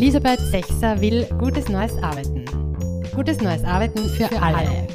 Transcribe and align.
Elisabeth 0.00 0.38
Sechser 0.38 1.00
will 1.00 1.26
gutes 1.40 1.68
neues 1.68 2.00
Arbeiten. 2.04 2.44
Gutes 3.16 3.40
neues 3.40 3.64
Arbeiten 3.64 4.08
für, 4.10 4.28
für 4.28 4.40
alle. 4.40 4.58
alle. 4.58 4.86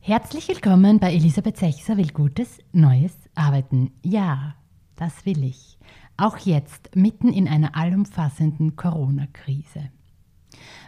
Herzlich 0.00 0.46
willkommen 0.46 1.00
bei 1.00 1.14
Elisabeth 1.14 1.56
Sechser 1.56 1.96
will 1.96 2.08
gutes 2.08 2.58
neues 2.72 3.16
Arbeiten. 3.34 3.92
Ja, 4.02 4.56
das 4.96 5.24
will 5.24 5.42
ich. 5.42 5.78
Auch 6.18 6.36
jetzt, 6.36 6.94
mitten 6.94 7.32
in 7.32 7.48
einer 7.48 7.74
allumfassenden 7.74 8.76
Corona-Krise. 8.76 9.88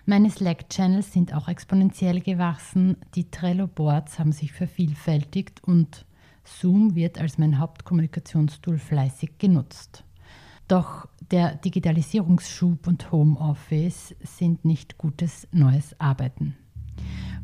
Meine 0.05 0.29
Slack-Channels 0.29 1.15
sind 1.15 1.33
auch 1.33 1.49
exponentiell 1.49 2.21
gewachsen, 2.21 2.99
die 3.15 3.31
Trello-Boards 3.31 4.19
haben 4.19 4.33
sich 4.33 4.53
vervielfältigt 4.53 5.65
und 5.65 6.05
Zoom 6.45 6.95
wird 6.95 7.19
als 7.19 7.39
mein 7.39 7.59
Hauptkommunikationstool 7.59 8.77
fleißig 8.77 9.39
genutzt. 9.39 10.05
Doch 10.69 11.09
der 11.31 11.57
Digitalisierungsschub 11.57 12.87
und 12.87 13.13
Homeoffice 13.13 14.15
sind 14.21 14.65
nicht 14.65 14.99
gutes 14.99 15.47
neues 15.53 15.99
Arbeiten. 16.01 16.57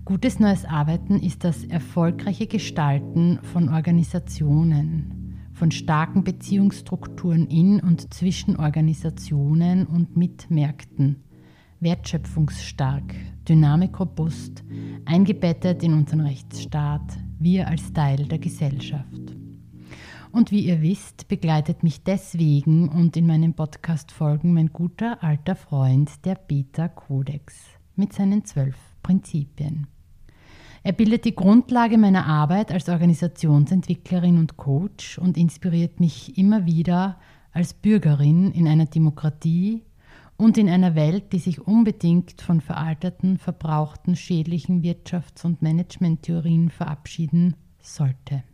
Gutes 0.05 0.41
neues 0.41 0.65
Arbeiten 0.65 1.21
ist 1.21 1.45
das 1.45 1.65
erfolgreiche 1.65 2.47
Gestalten 2.47 3.39
von 3.53 3.69
Organisationen, 3.69 5.39
von 5.55 5.71
starken 5.71 6.25
Beziehungsstrukturen 6.25 7.47
in 7.47 7.81
und 7.81 8.13
zwischen 8.13 8.57
Organisationen 8.57 9.87
und 9.87 10.17
mit 10.17 10.51
Märkten 10.51 11.23
wertschöpfungsstark, 11.83 13.15
dynamikrobust, 13.49 14.63
eingebettet 15.05 15.83
in 15.83 15.95
unseren 15.95 16.21
Rechtsstaat, 16.21 17.19
wir 17.41 17.67
als 17.67 17.93
Teil 17.93 18.25
der 18.27 18.39
Gesellschaft. 18.39 19.32
Und 20.33 20.51
wie 20.51 20.61
ihr 20.61 20.81
wisst, 20.81 21.29
begleitet 21.29 21.83
mich 21.83 22.05
deswegen 22.05 22.89
und 22.89 23.19
in 23.19 23.27
meinen 23.27 23.53
Podcast-Folgen 23.53 24.55
mein 24.55 24.73
guter 24.73 25.23
alter 25.23 25.55
Freund, 25.55 26.25
der 26.25 26.37
Beta-Kodex, 26.37 27.55
mit 27.97 28.15
seinen 28.15 28.43
zwölf 28.47 28.77
Prinzipien. 29.03 29.89
Er 30.83 30.93
bildet 30.93 31.27
die 31.27 31.35
Grundlage 31.35 31.99
meiner 31.99 32.25
Arbeit 32.25 32.73
als 32.73 32.89
Organisationsentwicklerin 32.89 34.39
und 34.39 34.57
Coach 34.57 35.19
und 35.19 35.37
inspiriert 35.37 36.01
mich 36.01 36.39
immer 36.39 36.65
wieder 36.65 37.21
als 37.53 37.75
Bürgerin 37.75 38.53
in 38.53 38.67
einer 38.67 38.87
Demokratie 38.87 39.83
und 40.39 40.57
in 40.57 40.71
einer 40.71 40.95
Welt, 40.95 41.35
die 41.35 41.41
sich 41.41 41.61
unbedingt 41.61 42.41
von 42.41 42.63
veralterten, 42.63 43.37
verbrauchten, 43.37 44.17
schädlichen 44.17 44.83
Wirtschafts- 44.83 45.45
und 45.45 45.61
Managementtheorien 45.61 46.71
verabschieden 46.71 47.55
sollte. 47.83 48.45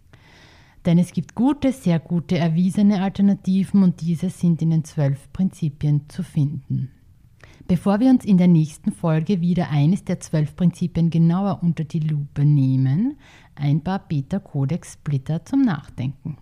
Denn 0.89 0.97
es 0.97 1.12
gibt 1.12 1.34
gute, 1.34 1.70
sehr 1.72 1.98
gute, 1.98 2.39
erwiesene 2.39 3.03
Alternativen 3.03 3.83
und 3.83 4.00
diese 4.00 4.31
sind 4.31 4.62
in 4.62 4.70
den 4.70 4.84
zwölf 4.84 5.31
Prinzipien 5.34 6.08
zu 6.08 6.22
finden. 6.22 6.91
Bevor 7.67 8.00
wir 8.00 8.08
uns 8.08 8.25
in 8.25 8.39
der 8.39 8.48
nächsten 8.48 8.92
Folge 8.92 9.42
wieder 9.42 9.69
eines 9.69 10.05
der 10.05 10.19
zwölf 10.20 10.56
Prinzipien 10.56 11.11
genauer 11.11 11.59
unter 11.62 11.84
die 11.84 12.00
Lupe 12.00 12.47
nehmen, 12.47 13.19
ein 13.55 13.84
paar 13.84 13.98
Beta-Codex-Splitter 13.98 15.44
zum 15.44 15.61
Nachdenken. 15.61 16.39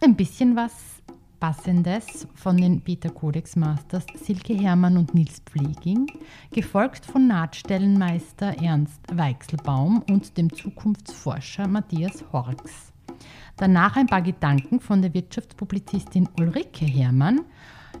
Ein 0.00 0.16
bisschen 0.16 0.56
was 0.56 0.97
Passendes 1.40 2.26
von 2.34 2.56
den 2.56 2.80
Beta 2.80 3.08
Codex 3.08 3.54
Masters 3.54 4.04
Silke 4.14 4.54
Hermann 4.54 4.96
und 4.96 5.14
Nils 5.14 5.40
Pfleging, 5.46 6.06
gefolgt 6.50 7.06
von 7.06 7.28
Nahtstellenmeister 7.28 8.60
Ernst 8.62 9.00
Weichselbaum 9.12 10.02
und 10.10 10.36
dem 10.36 10.52
Zukunftsforscher 10.52 11.68
Matthias 11.68 12.24
Horx. 12.32 12.92
Danach 13.56 13.96
ein 13.96 14.06
paar 14.06 14.22
Gedanken 14.22 14.80
von 14.80 15.00
der 15.00 15.14
Wirtschaftspublizistin 15.14 16.28
Ulrike 16.38 16.84
Hermann 16.84 17.42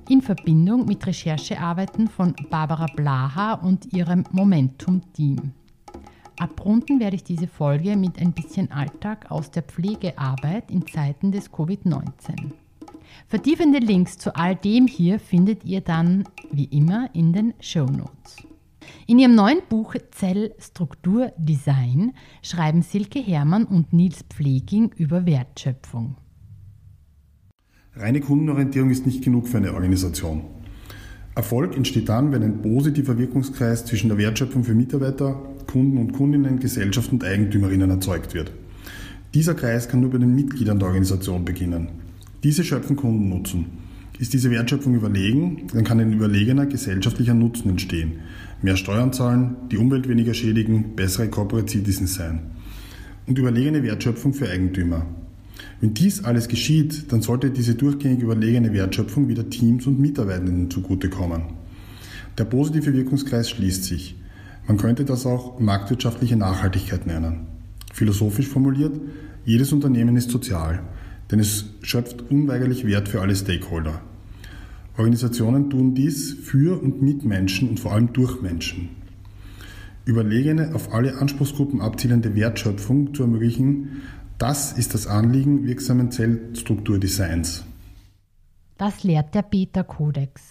in 0.08 0.22
Verbindung 0.22 0.86
mit 0.86 1.06
Recherchearbeiten 1.06 2.08
von 2.08 2.34
Barbara 2.50 2.86
Blaha 2.94 3.54
und 3.54 3.92
ihrem 3.92 4.24
Momentum-Team. 4.32 5.52
Abrunden 6.38 7.00
werde 7.00 7.16
ich 7.16 7.24
diese 7.24 7.48
Folge 7.48 7.96
mit 7.96 8.20
ein 8.20 8.32
bisschen 8.32 8.70
Alltag 8.70 9.30
aus 9.30 9.50
der 9.50 9.62
Pflegearbeit 9.62 10.70
in 10.70 10.86
Zeiten 10.86 11.32
des 11.32 11.52
Covid-19. 11.52 12.52
Vertiefende 13.26 13.78
Links 13.78 14.18
zu 14.18 14.34
all 14.36 14.56
dem 14.56 14.86
hier 14.86 15.18
findet 15.18 15.64
ihr 15.64 15.80
dann 15.80 16.24
wie 16.52 16.64
immer 16.64 17.10
in 17.14 17.32
den 17.32 17.54
Show 17.60 17.86
Notes. 17.86 18.36
In 19.06 19.18
ihrem 19.18 19.34
neuen 19.34 19.60
Buch 19.68 19.94
Zellstruktur 20.10 21.32
Design 21.36 22.12
schreiben 22.42 22.82
Silke 22.82 23.18
Hermann 23.18 23.64
und 23.64 23.92
Nils 23.92 24.24
Pfleging 24.28 24.92
über 24.96 25.26
Wertschöpfung. 25.26 26.16
Reine 27.94 28.20
Kundenorientierung 28.20 28.90
ist 28.90 29.06
nicht 29.06 29.24
genug 29.24 29.48
für 29.48 29.56
eine 29.56 29.74
Organisation. 29.74 30.44
Erfolg 31.34 31.76
entsteht 31.76 32.08
dann, 32.08 32.32
wenn 32.32 32.42
ein 32.42 32.62
positiver 32.62 33.18
Wirkungskreis 33.18 33.84
zwischen 33.84 34.08
der 34.08 34.18
Wertschöpfung 34.18 34.64
für 34.64 34.74
Mitarbeiter, 34.74 35.40
Kunden 35.70 35.98
und 35.98 36.12
Kundinnen, 36.12 36.58
Gesellschaft 36.58 37.12
und 37.12 37.24
Eigentümerinnen 37.24 37.90
erzeugt 37.90 38.34
wird. 38.34 38.52
Dieser 39.34 39.54
Kreis 39.54 39.88
kann 39.88 40.00
nur 40.00 40.10
bei 40.10 40.18
den 40.18 40.34
Mitgliedern 40.34 40.78
der 40.78 40.88
Organisation 40.88 41.44
beginnen. 41.44 41.88
Diese 42.44 42.62
schöpfen 42.62 42.94
Kundennutzen. 42.94 43.66
Ist 44.20 44.32
diese 44.32 44.52
Wertschöpfung 44.52 44.94
überlegen, 44.94 45.66
dann 45.72 45.82
kann 45.82 45.98
ein 45.98 46.12
überlegener 46.12 46.66
gesellschaftlicher 46.66 47.34
Nutzen 47.34 47.70
entstehen. 47.70 48.20
Mehr 48.62 48.76
Steuern 48.76 49.12
zahlen, 49.12 49.56
die 49.72 49.76
Umwelt 49.76 50.08
weniger 50.08 50.34
schädigen, 50.34 50.94
bessere 50.94 51.28
Corporate 51.28 51.68
Citizens 51.68 52.14
sein. 52.14 52.42
Und 53.26 53.38
überlegene 53.38 53.82
Wertschöpfung 53.82 54.34
für 54.34 54.48
Eigentümer. 54.48 55.04
Wenn 55.80 55.94
dies 55.94 56.22
alles 56.22 56.46
geschieht, 56.46 57.12
dann 57.12 57.22
sollte 57.22 57.50
diese 57.50 57.74
durchgängig 57.74 58.20
überlegene 58.20 58.72
Wertschöpfung 58.72 59.28
wieder 59.28 59.50
Teams 59.50 59.88
und 59.88 59.98
Mitarbeitenden 59.98 60.70
zugutekommen. 60.70 61.42
Der 62.38 62.44
positive 62.44 62.94
Wirkungskreis 62.94 63.50
schließt 63.50 63.82
sich. 63.82 64.14
Man 64.68 64.76
könnte 64.76 65.04
das 65.04 65.26
auch 65.26 65.58
marktwirtschaftliche 65.58 66.36
Nachhaltigkeit 66.36 67.04
nennen. 67.04 67.48
Philosophisch 67.92 68.46
formuliert, 68.46 68.92
jedes 69.44 69.72
Unternehmen 69.72 70.16
ist 70.16 70.30
sozial 70.30 70.84
denn 71.30 71.40
es 71.40 71.66
schöpft 71.82 72.30
unweigerlich 72.30 72.86
Wert 72.86 73.08
für 73.08 73.20
alle 73.20 73.36
Stakeholder. 73.36 74.00
Organisationen 74.96 75.70
tun 75.70 75.94
dies 75.94 76.32
für 76.32 76.82
und 76.82 77.02
mit 77.02 77.24
Menschen 77.24 77.68
und 77.68 77.80
vor 77.80 77.92
allem 77.92 78.12
durch 78.12 78.42
Menschen. 78.42 78.90
Überlegene, 80.04 80.74
auf 80.74 80.92
alle 80.92 81.18
Anspruchsgruppen 81.18 81.80
abzielende 81.80 82.34
Wertschöpfung 82.34 83.14
zu 83.14 83.22
ermöglichen, 83.22 84.02
das 84.38 84.72
ist 84.72 84.94
das 84.94 85.06
Anliegen 85.06 85.66
wirksamen 85.66 86.10
Zellstrukturdesigns. 86.10 87.64
Das 88.76 89.04
lehrt 89.04 89.34
der 89.34 89.42
Beta-Kodex. 89.42 90.42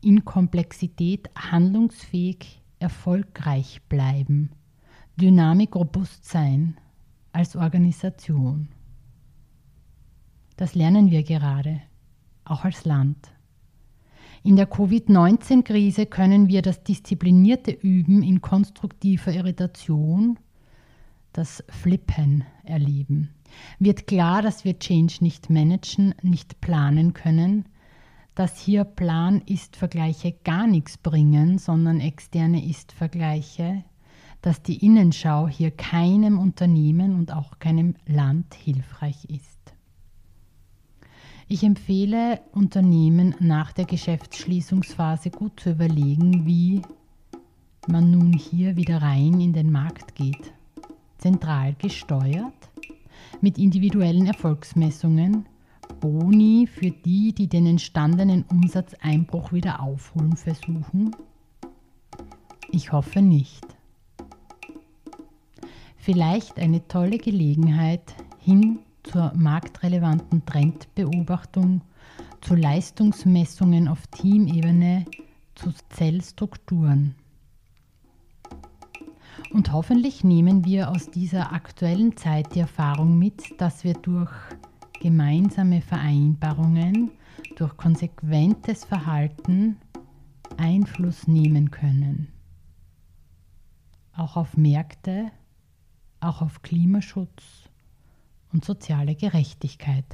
In 0.00 0.24
Komplexität 0.24 1.28
handlungsfähig, 1.34 2.62
erfolgreich 2.78 3.82
bleiben, 3.88 4.50
Dynamik 5.20 5.76
robust 5.76 6.24
sein 6.24 6.78
als 7.32 7.56
Organisation. 7.56 8.68
Das 10.60 10.74
lernen 10.74 11.10
wir 11.10 11.22
gerade, 11.22 11.80
auch 12.44 12.66
als 12.66 12.84
Land. 12.84 13.16
In 14.42 14.56
der 14.56 14.66
Covid-19-Krise 14.66 16.04
können 16.04 16.48
wir 16.48 16.60
das 16.60 16.84
disziplinierte 16.84 17.70
Üben 17.70 18.22
in 18.22 18.42
konstruktiver 18.42 19.32
Irritation, 19.32 20.38
das 21.32 21.64
Flippen 21.70 22.44
erleben. 22.62 23.30
Wird 23.78 24.06
klar, 24.06 24.42
dass 24.42 24.66
wir 24.66 24.78
Change 24.78 25.14
nicht 25.20 25.48
managen, 25.48 26.14
nicht 26.20 26.60
planen 26.60 27.14
können, 27.14 27.64
dass 28.34 28.60
hier 28.60 28.84
Plan 28.84 29.40
ist 29.46 29.76
Vergleiche 29.76 30.34
gar 30.44 30.66
nichts 30.66 30.98
bringen, 30.98 31.56
sondern 31.56 32.00
externe 32.00 32.62
Ist-Vergleiche, 32.68 33.82
dass 34.42 34.62
die 34.62 34.84
Innenschau 34.84 35.48
hier 35.48 35.70
keinem 35.70 36.38
Unternehmen 36.38 37.14
und 37.14 37.32
auch 37.32 37.60
keinem 37.60 37.94
Land 38.06 38.52
hilfreich 38.52 39.24
ist. 39.24 39.59
Ich 41.52 41.64
empfehle 41.64 42.42
Unternehmen 42.52 43.34
nach 43.40 43.72
der 43.72 43.84
Geschäftsschließungsphase 43.84 45.30
gut 45.30 45.58
zu 45.58 45.70
überlegen, 45.70 46.46
wie 46.46 46.80
man 47.88 48.12
nun 48.12 48.32
hier 48.32 48.76
wieder 48.76 49.02
rein 49.02 49.40
in 49.40 49.52
den 49.52 49.72
Markt 49.72 50.14
geht. 50.14 50.52
Zentral 51.18 51.74
gesteuert, 51.74 52.70
mit 53.40 53.58
individuellen 53.58 54.28
Erfolgsmessungen, 54.28 55.44
Boni 55.98 56.68
für 56.68 56.92
die, 56.92 57.32
die 57.32 57.48
den 57.48 57.66
entstandenen 57.66 58.44
Umsatzeinbruch 58.44 59.52
wieder 59.52 59.82
aufholen 59.82 60.36
versuchen? 60.36 61.16
Ich 62.70 62.92
hoffe 62.92 63.22
nicht. 63.22 63.66
Vielleicht 65.96 66.60
eine 66.60 66.86
tolle 66.86 67.18
Gelegenheit 67.18 68.14
hin 68.38 68.78
zur 69.02 69.32
marktrelevanten 69.34 70.44
Trendbeobachtung, 70.44 71.82
zu 72.40 72.54
Leistungsmessungen 72.54 73.88
auf 73.88 74.06
Teamebene, 74.08 75.04
zu 75.54 75.72
Zellstrukturen. 75.90 77.14
Und 79.52 79.72
hoffentlich 79.72 80.22
nehmen 80.22 80.64
wir 80.64 80.90
aus 80.90 81.10
dieser 81.10 81.52
aktuellen 81.52 82.16
Zeit 82.16 82.54
die 82.54 82.60
Erfahrung 82.60 83.18
mit, 83.18 83.60
dass 83.60 83.84
wir 83.84 83.94
durch 83.94 84.30
gemeinsame 85.00 85.80
Vereinbarungen 85.80 87.10
durch 87.56 87.76
konsequentes 87.76 88.84
Verhalten 88.84 89.76
Einfluss 90.56 91.26
nehmen 91.26 91.70
können. 91.70 92.28
Auch 94.14 94.36
auf 94.36 94.56
Märkte, 94.56 95.30
auch 96.20 96.42
auf 96.42 96.62
Klimaschutz 96.62 97.69
und 98.52 98.64
soziale 98.64 99.14
Gerechtigkeit. 99.14 100.04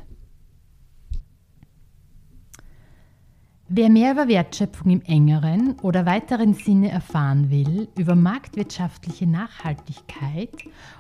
Wer 3.69 3.91
mehr 3.91 4.13
über 4.13 4.29
Wertschöpfung 4.29 4.93
im 4.93 5.03
engeren 5.03 5.77
oder 5.81 6.07
weiteren 6.07 6.55
Sinne 6.55 6.89
erfahren 6.89 7.51
will, 7.51 7.89
über 7.99 8.15
marktwirtschaftliche 8.15 9.27
Nachhaltigkeit 9.27 10.53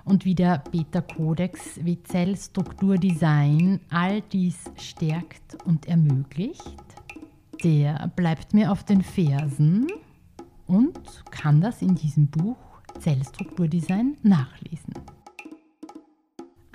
und 0.04 0.24
wie 0.24 0.34
der 0.34 0.64
Beta-Kodex 0.72 1.84
wie 1.84 2.02
Zellstrukturdesign 2.02 3.78
all 3.88 4.20
dies 4.20 4.58
stärkt 4.78 5.62
und 5.64 5.86
ermöglicht, 5.86 6.74
der 7.62 8.10
bleibt 8.16 8.52
mir 8.52 8.72
auf 8.72 8.82
den 8.82 9.02
Fersen 9.02 9.86
und 10.66 10.98
kann 11.30 11.60
das 11.60 11.82
in 11.82 11.94
diesem 11.94 12.26
Buch 12.26 12.56
Zellstrukturdesign 12.98 14.16
nachlesen. 14.24 14.85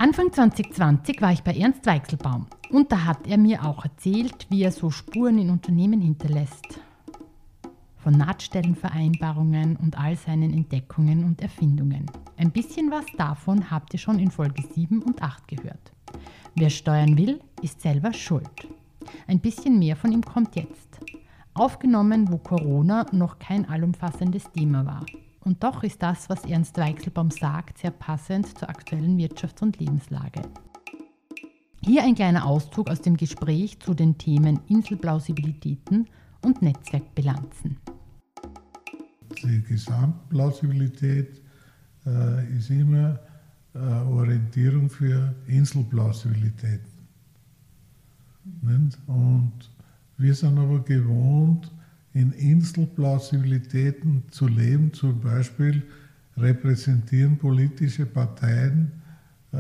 Anfang 0.02 0.34
2020 0.34 1.22
war 1.22 1.32
ich 1.32 1.44
bei 1.44 1.54
Ernst 1.54 1.86
Weichselbaum 1.86 2.48
und 2.72 2.92
da 2.92 3.06
hat 3.06 3.28
er 3.28 3.38
mir 3.38 3.64
auch 3.64 3.84
erzählt, 3.86 4.48
wie 4.50 4.64
er 4.64 4.72
so 4.72 4.90
Spuren 4.90 5.38
in 5.38 5.52
Unternehmen 5.52 6.02
hinterlässt. 6.02 6.80
Von 7.98 8.14
Nahtstellenvereinbarungen 8.14 9.76
und 9.76 10.00
all 10.00 10.16
seinen 10.16 10.54
Entdeckungen 10.54 11.24
und 11.24 11.40
Erfindungen. 11.40 12.08
Ein 12.36 12.50
bisschen 12.50 12.90
was 12.90 13.06
davon 13.16 13.70
habt 13.70 13.94
ihr 13.94 14.00
schon 14.00 14.18
in 14.18 14.32
Folge 14.32 14.64
7 14.74 15.04
und 15.04 15.22
8 15.22 15.48
gehört. 15.48 15.92
Wer 16.56 16.72
steuern 16.72 17.16
will, 17.16 17.40
ist 17.62 17.80
selber 17.80 18.12
schuld. 18.12 18.68
Ein 19.28 19.40
bisschen 19.40 19.78
mehr 19.78 19.96
von 19.96 20.12
ihm 20.12 20.24
kommt 20.24 20.56
jetzt. 20.56 21.00
Aufgenommen, 21.54 22.32
wo 22.32 22.40
Corona 22.40 23.06
noch 23.12 23.38
kein 23.38 23.70
allumfassendes 23.70 24.52
Thema 24.52 24.84
war. 24.84 25.06
Und 25.44 25.64
doch 25.64 25.84
ist 25.84 26.04
das, 26.04 26.30
was 26.30 26.46
Ernst 26.46 26.78
Weichselbaum 26.78 27.32
sagt, 27.32 27.80
sehr 27.80 27.92
passend 27.92 28.58
zur 28.58 28.70
aktuellen 28.70 29.18
Wirtschafts- 29.18 29.64
und 29.64 29.80
Lebenslage. 29.80 30.42
Hier 31.84 32.04
ein 32.04 32.14
kleiner 32.14 32.46
Auszug 32.46 32.90
aus 32.90 33.02
dem 33.02 33.18
Gespräch 33.18 33.80
zu 33.80 33.96
den 33.96 34.18
Themen 34.18 34.60
Inselplausibilitäten 34.68 36.08
und 36.44 36.62
Netzwerkbilanzen. 36.62 37.78
Die 39.44 39.64
Gesamtplausibilität 39.64 41.42
äh, 42.06 42.58
ist 42.58 42.70
immer 42.70 43.20
äh, 43.74 43.80
Orientierung 43.80 44.90
für 44.92 45.34
Inselplausibilität. 45.48 46.82
Mhm. 48.62 48.90
Und 49.08 49.54
wir 50.18 50.36
sind 50.36 50.60
aber 50.60 50.82
gewohnt, 50.82 51.72
in 52.14 52.32
Inselplausibilitäten 52.34 54.24
zu 54.32 54.48
leben. 54.48 54.94
Zum 54.94 55.20
Beispiel 55.22 55.84
repräsentieren 56.38 57.38
politische 57.38 58.06
Parteien 58.06 58.92
äh, 59.52 59.58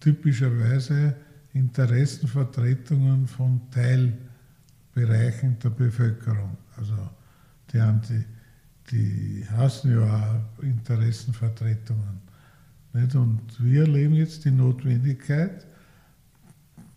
typischerweise 0.00 1.14
Interessenvertretungen 1.52 3.26
von 3.26 3.60
Teilbereichen 3.70 5.58
der 5.58 5.70
Bevölkerung. 5.70 6.56
Also 6.76 6.94
die, 7.72 7.80
haben 7.80 8.00
die, 8.90 9.44
hassen 9.56 9.92
ja 9.92 10.40
Interessenvertretungen. 10.62 12.20
Nicht? 12.92 13.14
Und 13.14 13.42
wir 13.58 13.82
erleben 13.82 14.14
jetzt 14.14 14.44
die 14.44 14.50
Notwendigkeit, 14.50 15.66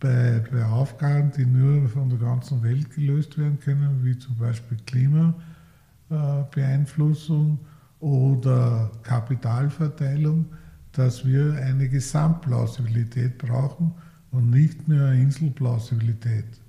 bei, 0.02 0.42
bei 0.50 0.64
Aufgaben, 0.64 1.30
die 1.30 1.46
nur 1.46 1.88
von 1.88 2.10
der 2.10 2.18
ganzen 2.18 2.60
Welt 2.62 2.90
gelöst 2.90 3.38
werden 3.38 3.58
können, 3.60 4.04
wie 4.04 4.18
zum 4.18 4.36
Beispiel 4.36 4.76
Klimabeeinflussung 4.86 7.60
oder 8.00 8.90
Kapitalverteilung, 9.04 10.46
dass 10.90 11.24
wir 11.24 11.54
eine 11.54 11.88
Gesamtplausibilität 11.88 13.38
brauchen 13.38 13.94
und 14.32 14.50
nicht 14.50 14.88
mehr 14.88 15.06
eine 15.06 15.22
Inselplausibilität. 15.22 16.60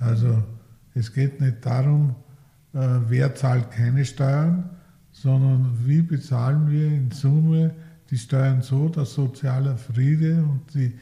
Also 0.00 0.42
es 0.94 1.12
geht 1.12 1.38
nicht 1.40 1.66
darum, 1.66 2.14
äh, 2.72 2.78
wer 3.08 3.34
zahlt 3.34 3.70
keine 3.70 4.06
Steuern, 4.06 4.70
sondern 5.12 5.76
wie 5.84 6.00
bezahlen 6.00 6.70
wir 6.70 6.86
in 6.86 7.10
Summe 7.10 7.74
die 8.10 8.16
Steuern 8.16 8.62
so, 8.62 8.88
dass 8.88 9.12
sozialer 9.12 9.76
Friede 9.76 10.42
und 10.42 10.62
die 10.74 10.94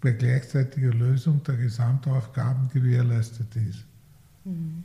bei 0.00 0.12
gleichzeitiger 0.12 0.92
Lösung 0.92 1.42
der 1.44 1.56
Gesamtaufgaben 1.56 2.68
gewährleistet 2.72 3.54
ist. 3.56 3.84
Mhm. 4.44 4.84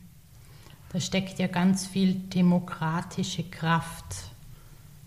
Da 0.92 1.00
steckt 1.00 1.40
ja 1.40 1.48
ganz 1.48 1.88
viel 1.88 2.14
demokratische 2.14 3.44
Kraft 3.44 4.32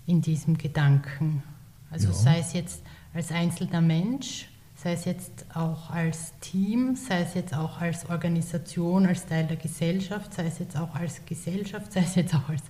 in 0.07 0.21
diesem 0.21 0.59
Gedanken. 0.59 1.43
Also 1.91 2.09
ja. 2.09 2.15
sei 2.15 2.39
es 2.41 2.53
jetzt 2.53 2.83
als 3.15 3.31
einzelner 3.31 3.81
Mensch, 3.81 4.49
sei 4.75 4.93
es 4.93 5.05
jetzt 5.05 5.47
auch 5.55 5.91
als 5.91 6.33
Team, 6.41 6.95
sei 6.97 7.23
es 7.23 7.35
jetzt 7.35 7.55
auch 7.55 7.81
als 7.81 8.09
Organisation, 8.09 9.07
als 9.07 9.27
Teil 9.27 9.47
der 9.47 9.57
Gesellschaft, 9.57 10.35
sei 10.35 10.47
es 10.47 10.59
jetzt 10.59 10.77
auch 10.77 10.95
als 10.95 11.25
Gesellschaft, 11.25 11.93
sei 11.93 12.01
es 12.01 12.15
jetzt 12.15 12.35
auch 12.35 12.49
als 12.49 12.63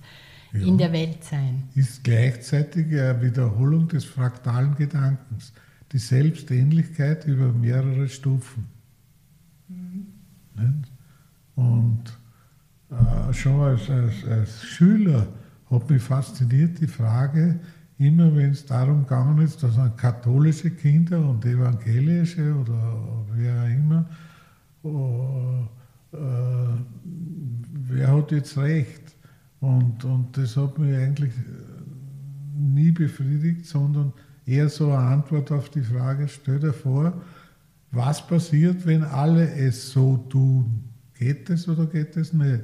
ja. 0.53 0.61
in 0.61 0.77
der 0.77 0.91
Welt 0.91 1.23
sein. 1.23 1.63
Ist 1.75 2.03
gleichzeitig 2.03 2.87
eine 2.87 3.21
Wiederholung 3.21 3.87
des 3.87 4.05
fraktalen 4.05 4.75
Gedankens 4.75 5.53
die 5.91 5.97
Selbstähnlichkeit 5.97 7.25
über 7.25 7.51
mehrere 7.51 8.07
Stufen. 8.07 8.65
Mhm. 9.67 10.83
Und 11.55 12.03
äh, 12.89 13.33
schon 13.33 13.59
als, 13.61 13.89
als, 13.89 14.25
als, 14.25 14.63
Schüler 14.63 15.27
hat 15.69 15.89
mich 15.89 16.01
fasziniert 16.01 16.79
die 16.79 16.87
Frage, 16.87 17.59
immer 17.97 18.35
wenn 18.35 18.51
es 18.51 18.65
darum 18.65 19.03
gegangen 19.03 19.39
ist, 19.39 19.61
dass 19.61 19.77
man 19.77 19.95
katholische 19.95 20.71
Kinder 20.71 21.19
und 21.27 21.45
evangelische 21.45 22.55
oder 22.55 23.25
wer 23.35 23.63
auch 23.63 23.67
immer, 23.67 24.09
äh, 26.13 26.19
wer 27.89 28.15
hat 28.15 28.31
jetzt 28.31 28.57
recht? 28.57 29.15
Und, 29.59 30.05
und 30.05 30.37
das 30.37 30.55
hat 30.55 30.79
mich 30.79 30.95
eigentlich 30.95 31.33
nie 32.57 32.91
befriedigt, 32.91 33.65
sondern 33.65 34.13
eher 34.49 34.69
so 34.69 34.91
eine 34.91 34.97
Antwort 34.97 35.51
auf 35.51 35.69
die 35.69 35.83
Frage, 35.83 36.27
stell 36.27 36.59
dir 36.59 36.73
vor, 36.73 37.13
was 37.91 38.25
passiert, 38.25 38.85
wenn 38.85 39.03
alle 39.03 39.51
es 39.51 39.91
so 39.91 40.17
tun? 40.29 40.83
Geht 41.17 41.49
es 41.49 41.67
oder 41.67 41.85
geht 41.85 42.15
es 42.17 42.33
nicht? 42.33 42.63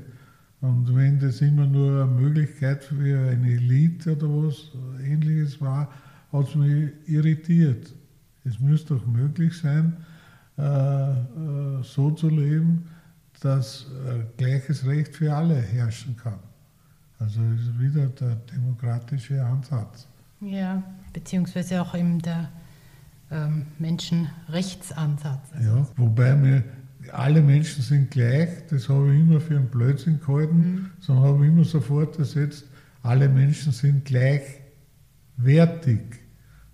Und 0.62 0.96
wenn 0.96 1.20
das 1.20 1.42
immer 1.42 1.68
nur 1.68 2.04
eine 2.04 2.12
Möglichkeit 2.12 2.84
für 2.84 3.30
eine 3.30 3.52
Elite 3.52 4.16
oder 4.16 4.28
was 4.28 4.72
ähnliches 5.04 5.62
war, 5.62 5.92
hat 6.32 6.50
es 6.50 6.56
mich 6.56 6.92
irritiert. 7.06 7.94
Es 8.44 8.60
müsste 8.60 8.96
doch 8.96 9.06
möglich 9.06 9.58
sein, 9.58 9.98
äh, 10.58 10.62
äh, 10.62 11.84
so 11.84 12.12
zu 12.12 12.30
leben, 12.30 12.88
dass 13.42 13.86
äh, 14.08 14.24
gleiches 14.38 14.86
Recht 14.86 15.16
für 15.16 15.34
alle 15.36 15.56
herrschen 15.56 16.16
kann. 16.16 16.40
Also 17.20 17.42
ist 17.42 17.80
wieder 17.80 18.08
der 18.08 18.36
demokratische 18.36 19.44
Ansatz. 19.44 20.08
Ja, 20.42 20.84
beziehungsweise 21.16 21.82
auch 21.82 21.96
eben 21.96 22.22
der 22.22 22.50
ähm, 23.32 23.68
Menschenrechtsansatz. 23.80 25.54
Also 25.54 25.78
ja, 25.78 25.88
wobei 25.96 26.36
mir 26.36 26.64
alle 27.14 27.42
Menschen 27.42 27.82
sind 27.82 28.12
gleich, 28.12 28.50
das 28.70 28.90
habe 28.90 29.14
ich 29.14 29.22
immer 29.22 29.40
für 29.40 29.56
einen 29.56 29.70
Blödsinn 29.70 30.20
gehalten, 30.20 30.58
mhm. 30.58 30.90
sondern 31.00 31.26
habe 31.26 31.46
ich 31.46 31.52
immer 31.52 31.64
sofort 31.64 32.20
ersetzt, 32.20 32.66
alle 33.02 33.30
Menschen 33.30 33.72
sind 33.72 34.04
gleichwertig. 34.06 36.02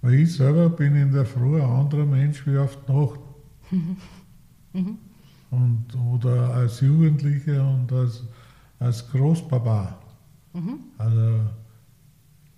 Weil 0.01 0.15
ich 0.15 0.33
selber 0.33 0.69
bin 0.69 0.95
in 0.95 1.12
der 1.12 1.25
Früh 1.25 1.62
ein 1.62 1.69
anderer 1.69 2.05
Mensch 2.05 2.48
wie 2.48 2.57
auf 2.57 2.77
die 2.86 2.91
Nacht. 2.91 3.19
Mhm. 4.74 5.00
Und, 5.50 5.93
oder 6.10 6.53
als 6.53 6.79
Jugendlicher 6.79 7.69
und 7.69 7.91
als, 7.91 8.24
als 8.79 9.05
Großpapa. 9.12 9.98
Mhm. 10.53 10.79
Also 10.98 11.41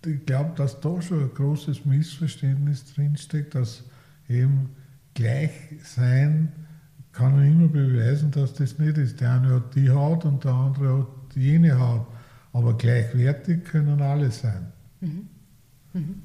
ich 0.06 0.26
glaube, 0.26 0.52
dass 0.56 0.80
da 0.80 1.02
schon 1.02 1.24
ein 1.24 1.34
großes 1.34 1.86
Missverständnis 1.86 2.94
drinsteckt, 2.94 3.56
dass 3.56 3.84
eben 4.30 4.70
Gleichsein 5.14 6.52
kann 7.12 7.36
man 7.36 7.46
immer 7.46 7.68
beweisen, 7.68 8.32
dass 8.32 8.54
das 8.54 8.80
nicht 8.80 8.98
ist. 8.98 9.22
Der 9.22 9.34
eine 9.34 9.56
hat 9.56 9.76
die 9.76 9.90
Haut 9.90 10.26
und 10.26 10.44
der 10.44 10.54
andere 10.54 11.00
hat 11.00 11.36
jene 11.36 11.80
Haut. 11.80 12.08
Aber 12.52 12.76
gleichwertig 12.76 13.64
können 13.66 14.02
alle 14.02 14.32
sein. 14.32 14.72
Mhm. 15.02 15.28
Mhm. 15.94 16.24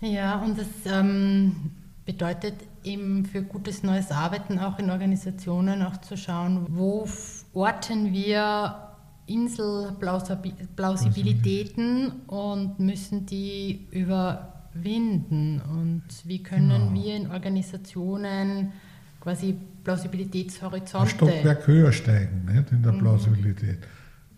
Ja, 0.00 0.36
und 0.40 0.58
das 0.58 0.66
ähm, 0.86 1.70
bedeutet 2.04 2.54
eben 2.84 3.26
für 3.26 3.42
gutes 3.42 3.82
neues 3.82 4.10
Arbeiten 4.10 4.58
auch 4.58 4.78
in 4.78 4.90
Organisationen 4.90 5.82
auch 5.82 5.98
zu 5.98 6.16
schauen, 6.16 6.66
wo 6.70 7.08
orten 7.52 8.12
wir 8.12 8.87
Inselplausibilitäten 9.28 12.12
und 12.26 12.80
müssen 12.80 13.26
die 13.26 13.86
über 13.90 14.58
überwinden 14.78 15.60
und 15.60 16.02
wie 16.24 16.42
können 16.42 16.68
genau. 16.68 16.94
wir 16.94 17.16
in 17.16 17.30
Organisationen 17.30 18.72
quasi 19.20 19.56
Plausibilitätshorizonte... 19.84 20.98
Ein 20.98 21.08
Stockwerk 21.08 21.66
höher 21.66 21.92
steigen 21.92 22.44
nicht, 22.44 22.72
in 22.72 22.82
der 22.82 22.92
mhm. 22.92 22.98
Plausibilität. 22.98 23.78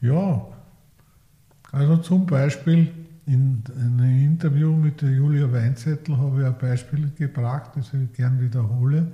Ja, 0.01 0.47
also 1.73 1.97
zum 1.99 2.27
Beispiel 2.27 2.89
in 3.27 3.63
einem 3.77 4.25
Interview 4.25 4.75
mit 4.75 5.03
der 5.03 5.11
Julia 5.11 5.53
Weinzettel 5.53 6.17
habe 6.17 6.41
ich 6.41 6.47
ein 6.47 6.59
Beispiel 6.59 7.11
gebracht, 7.17 7.73
das 7.77 7.93
ich 7.93 8.13
gern 8.13 8.41
wiederhole. 8.41 9.13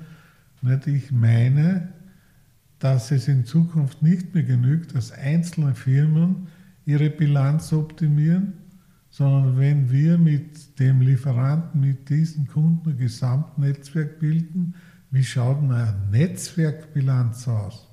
Nicht? 0.63 0.87
Ich 0.87 1.13
meine, 1.13 1.89
dass 2.87 3.11
es 3.11 3.27
in 3.27 3.45
Zukunft 3.45 4.01
nicht 4.01 4.33
mehr 4.33 4.45
genügt, 4.45 4.95
dass 4.95 5.11
einzelne 5.11 5.75
Firmen 5.75 6.47
ihre 6.85 7.11
Bilanz 7.11 7.73
optimieren, 7.73 8.53
sondern 9.11 9.59
wenn 9.59 9.91
wir 9.91 10.19
mit 10.19 10.79
dem 10.79 11.01
Lieferanten, 11.01 11.81
mit 11.81 12.09
diesen 12.09 12.47
Kunden 12.47 12.91
ein 12.91 12.97
Gesamtnetzwerk 12.97 14.21
bilden, 14.21 14.77
wie 15.11 15.25
schaut 15.25 15.59
eine 15.65 15.97
Netzwerkbilanz 16.13 17.49
aus? 17.49 17.89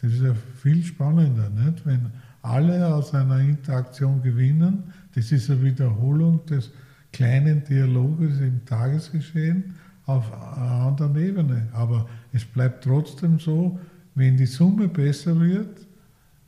Das 0.00 0.12
ist 0.12 0.22
ja 0.22 0.34
viel 0.62 0.84
spannender, 0.84 1.50
nicht? 1.50 1.84
wenn 1.84 2.12
alle 2.42 2.94
aus 2.94 3.12
einer 3.12 3.40
Interaktion 3.40 4.22
gewinnen. 4.22 4.84
Das 5.16 5.32
ist 5.32 5.50
eine 5.50 5.64
Wiederholung 5.64 6.46
des 6.46 6.70
kleinen 7.12 7.64
Dialoges 7.64 8.38
im 8.38 8.64
Tagesgeschehen 8.64 9.74
auf 10.16 10.32
einer 10.32 10.86
anderen 10.86 11.16
Ebene. 11.16 11.68
Aber 11.72 12.06
es 12.32 12.44
bleibt 12.44 12.84
trotzdem 12.84 13.38
so, 13.38 13.78
wenn 14.14 14.36
die 14.36 14.46
Summe 14.46 14.88
besser 14.88 15.38
wird, 15.40 15.86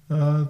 äh, 0.09 0.47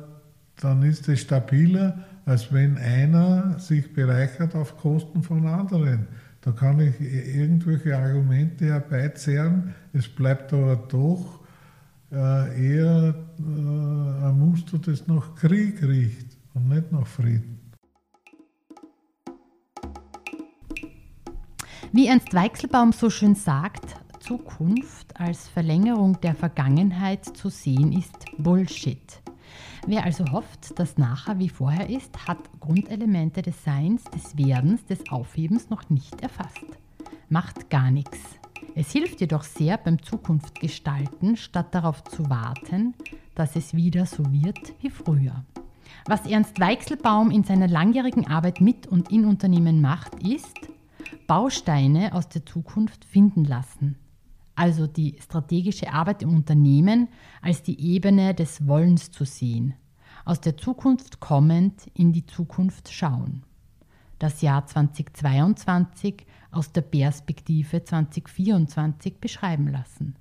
dann 0.57 0.83
ist 0.83 1.09
es 1.09 1.21
stabiler, 1.21 2.05
als 2.25 2.53
wenn 2.53 2.79
einer 2.79 3.59
sich 3.59 3.93
bereichert 3.93 4.55
auf 4.55 4.77
Kosten 4.77 5.23
von 5.23 5.47
anderen. 5.47 6.07
Da 6.41 6.53
kann 6.53 6.81
ich 6.81 7.01
irgendwelche 7.01 7.97
Argumente 7.97 8.67
herbeizerren, 8.67 9.75
es 9.93 10.09
bleibt 10.09 10.53
aber 10.53 10.77
doch 10.77 11.41
äh, 12.11 12.75
eher 12.75 13.15
äh, 13.39 14.27
ein 14.27 14.39
Muster, 14.39 14.79
das 14.79 15.07
nach 15.07 15.35
Krieg 15.37 15.83
riecht 15.83 16.37
und 16.55 16.69
nicht 16.69 16.91
nach 16.93 17.07
Frieden. 17.07 17.62
Wie 21.95 22.07
Ernst 22.07 22.33
Weichselbaum 22.33 22.93
so 22.93 23.11
schön 23.11 23.35
sagt, 23.35 23.97
Zukunft 24.19 25.21
als 25.21 25.47
Verlängerung 25.47 26.19
der 26.23 26.35
Vergangenheit 26.35 27.23
zu 27.37 27.51
sehen 27.51 27.93
ist 27.93 28.25
Bullshit. 28.39 29.21
Wer 29.87 30.03
also 30.03 30.25
hofft, 30.33 30.79
dass 30.79 30.97
nachher 30.97 31.39
wie 31.39 31.51
vorher 31.51 31.91
ist, 31.91 32.27
hat 32.27 32.39
Grundelemente 32.61 33.43
des 33.43 33.63
Seins, 33.63 34.05
des 34.05 34.39
Werdens, 34.39 34.87
des 34.87 35.01
Aufhebens 35.11 35.69
noch 35.69 35.91
nicht 35.91 36.23
erfasst. 36.23 36.65
Macht 37.29 37.69
gar 37.69 37.91
nichts. 37.91 38.19
Es 38.75 38.91
hilft 38.91 39.21
jedoch 39.21 39.43
sehr 39.43 39.77
beim 39.77 40.03
Zukunftgestalten, 40.03 41.37
statt 41.37 41.75
darauf 41.75 42.05
zu 42.05 42.31
warten, 42.31 42.95
dass 43.35 43.55
es 43.55 43.75
wieder 43.75 44.07
so 44.07 44.25
wird 44.33 44.73
wie 44.81 44.89
früher. 44.89 45.45
Was 46.07 46.25
Ernst 46.25 46.59
Weichselbaum 46.59 47.31
in 47.31 47.45
seiner 47.45 47.69
langjährigen 47.69 48.29
Arbeit 48.29 48.63
mit 48.63 48.87
und 48.87 49.13
in 49.13 49.27
Unternehmen 49.27 49.83
macht, 49.83 50.23
ist, 50.27 50.72
Bausteine 51.27 52.15
aus 52.15 52.29
der 52.29 52.45
Zukunft 52.45 53.05
finden 53.05 53.45
lassen. 53.45 53.97
Also 54.55 54.87
die 54.87 55.17
strategische 55.21 55.93
Arbeit 55.93 56.23
im 56.23 56.35
Unternehmen 56.35 57.09
als 57.41 57.63
die 57.63 57.81
Ebene 57.81 58.35
des 58.35 58.67
Wollens 58.67 59.11
zu 59.11 59.25
sehen. 59.25 59.75
Aus 60.25 60.41
der 60.41 60.57
Zukunft 60.57 61.21
kommend 61.21 61.87
in 61.95 62.13
die 62.13 62.27
Zukunft 62.27 62.93
schauen. 62.93 63.45
Das 64.19 64.41
Jahr 64.43 64.67
2022 64.67 66.27
aus 66.51 66.71
der 66.71 66.83
Perspektive 66.83 67.83
2024 67.83 69.19
beschreiben 69.19 69.69
lassen. 69.69 70.15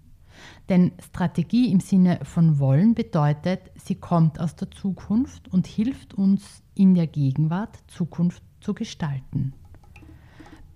Denn 0.69 0.93
Strategie 0.99 1.71
im 1.71 1.81
Sinne 1.81 2.19
von 2.23 2.57
wollen 2.57 2.95
bedeutet, 2.95 3.71
sie 3.75 3.95
kommt 3.95 4.39
aus 4.39 4.55
der 4.55 4.71
Zukunft 4.71 5.49
und 5.49 5.67
hilft 5.67 6.13
uns 6.13 6.63
in 6.73 6.95
der 6.95 7.07
Gegenwart 7.07 7.77
Zukunft 7.87 8.41
zu 8.59 8.73
gestalten. 8.73 9.53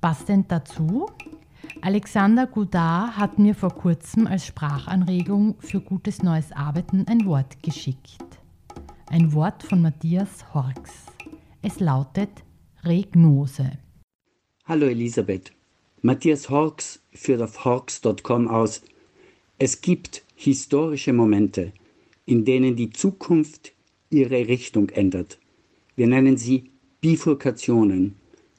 Passend 0.05 0.51
dazu, 0.51 1.07
Alexander 1.81 2.45
Goudard 2.45 3.17
hat 3.17 3.39
mir 3.39 3.55
vor 3.55 3.73
kurzem 3.73 4.27
als 4.27 4.45
Sprachanregung 4.45 5.55
für 5.57 5.81
gutes 5.81 6.21
neues 6.21 6.51
Arbeiten 6.51 7.07
ein 7.07 7.25
Wort 7.25 7.63
geschickt. 7.63 8.23
Ein 9.07 9.33
Wort 9.33 9.63
von 9.63 9.81
Matthias 9.81 10.53
Horks. 10.53 11.07
Es 11.63 11.79
lautet 11.79 12.29
Regnose. 12.83 13.79
Hallo 14.65 14.85
Elisabeth. 14.85 15.51
Matthias 16.03 16.51
Horks 16.51 17.01
führt 17.11 17.41
auf 17.41 17.65
horks.com 17.65 18.47
aus. 18.47 18.83
Es 19.57 19.81
gibt 19.81 20.23
historische 20.35 21.13
Momente, 21.13 21.73
in 22.27 22.45
denen 22.45 22.75
die 22.75 22.91
Zukunft 22.91 23.73
ihre 24.11 24.47
Richtung 24.47 24.89
ändert. 24.89 25.39
Wir 25.95 26.05
nennen 26.05 26.37
sie 26.37 26.69
Bifurkationen 27.01 28.17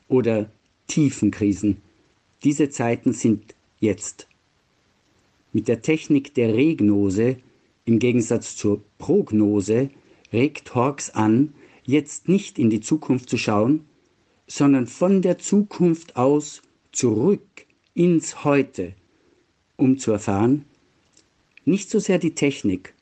oder 0.08 0.50
Tiefenkrisen. 0.86 1.82
Diese 2.44 2.70
Zeiten 2.70 3.12
sind 3.12 3.54
jetzt. 3.80 4.28
Mit 5.52 5.68
der 5.68 5.82
Technik 5.82 6.34
der 6.34 6.54
Regnose 6.54 7.38
im 7.84 7.98
Gegensatz 7.98 8.56
zur 8.56 8.82
Prognose 8.98 9.90
regt 10.32 10.74
Horks 10.74 11.10
an, 11.10 11.54
jetzt 11.84 12.28
nicht 12.28 12.58
in 12.58 12.68
die 12.68 12.80
Zukunft 12.80 13.30
zu 13.30 13.38
schauen, 13.38 13.84
sondern 14.46 14.86
von 14.86 15.22
der 15.22 15.38
Zukunft 15.38 16.16
aus 16.16 16.62
zurück 16.92 17.66
ins 17.94 18.44
Heute, 18.44 18.94
um 19.76 19.98
zu 19.98 20.12
erfahren, 20.12 20.64
nicht 21.64 21.90
so 21.90 21.98
sehr 21.98 22.18
die 22.18 22.34
Technik, 22.34 22.94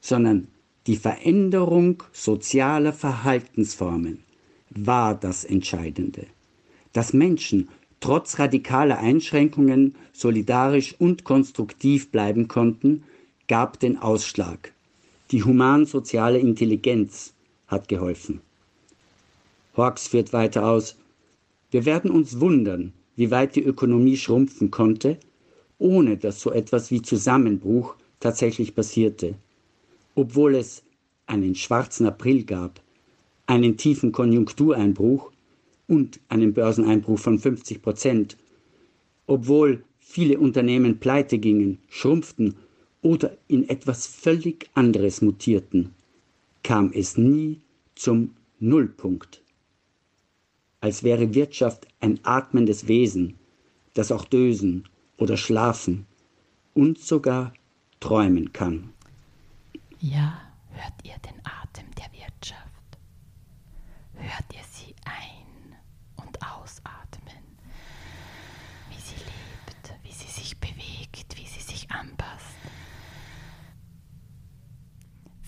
sondern 0.00 0.48
die 0.86 0.96
Veränderung 0.96 2.02
sozialer 2.12 2.92
Verhaltensformen 2.92 4.22
war 4.70 5.14
das 5.14 5.44
Entscheidende 5.44 6.26
dass 6.94 7.12
Menschen 7.12 7.68
trotz 8.00 8.38
radikaler 8.38 8.98
Einschränkungen 8.98 9.94
solidarisch 10.14 10.94
und 10.98 11.24
konstruktiv 11.24 12.10
bleiben 12.10 12.48
konnten, 12.48 13.04
gab 13.48 13.78
den 13.80 13.98
Ausschlag. 13.98 14.72
Die 15.30 15.42
human-soziale 15.42 16.38
Intelligenz 16.38 17.34
hat 17.66 17.88
geholfen. 17.88 18.40
Hawks 19.76 20.08
führt 20.08 20.32
weiter 20.32 20.66
aus, 20.66 20.96
wir 21.70 21.84
werden 21.84 22.10
uns 22.10 22.40
wundern, 22.40 22.92
wie 23.16 23.30
weit 23.30 23.56
die 23.56 23.64
Ökonomie 23.64 24.16
schrumpfen 24.16 24.70
konnte, 24.70 25.18
ohne 25.78 26.16
dass 26.16 26.40
so 26.40 26.52
etwas 26.52 26.90
wie 26.90 27.02
Zusammenbruch 27.02 27.96
tatsächlich 28.20 28.74
passierte. 28.74 29.34
Obwohl 30.14 30.54
es 30.54 30.84
einen 31.26 31.54
schwarzen 31.54 32.06
April 32.06 32.44
gab, 32.44 32.80
einen 33.46 33.76
tiefen 33.76 34.12
Konjunktureinbruch 34.12 35.32
und 35.86 36.20
einen 36.28 36.54
Börseneinbruch 36.54 37.18
von 37.18 37.38
50 37.38 37.82
Prozent. 37.82 38.36
Obwohl 39.26 39.84
viele 39.98 40.38
Unternehmen 40.38 40.98
pleite 40.98 41.38
gingen, 41.38 41.78
schrumpften 41.88 42.56
oder 43.02 43.36
in 43.48 43.68
etwas 43.68 44.06
völlig 44.06 44.70
anderes 44.74 45.20
mutierten, 45.22 45.94
kam 46.62 46.90
es 46.94 47.16
nie 47.16 47.60
zum 47.94 48.34
Nullpunkt. 48.60 49.42
Als 50.80 51.02
wäre 51.02 51.34
Wirtschaft 51.34 51.86
ein 52.00 52.20
atmendes 52.22 52.88
Wesen, 52.88 53.34
das 53.94 54.12
auch 54.12 54.24
dösen 54.24 54.88
oder 55.18 55.36
schlafen 55.36 56.06
und 56.74 56.98
sogar 56.98 57.52
träumen 58.00 58.52
kann. 58.52 58.90
Ja, 60.00 60.40
hört 60.70 60.94
ihr 61.04 61.14
den 61.24 61.40
Atem 61.44 61.86
der 61.96 62.12
Wirtschaft? 62.20 62.98
Hört 64.14 64.52
ihr 64.52 64.64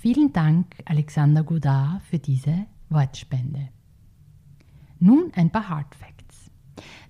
Vielen 0.07 0.33
Dank, 0.33 0.67
Alexander 0.85 1.43
Goudard, 1.43 2.01
für 2.01 2.21
diese 2.21 2.67
Wortspende. 2.91 3.71
Nun 5.01 5.33
ein 5.35 5.51
paar 5.51 5.69
Hard 5.69 5.97
Facts. 5.97 6.49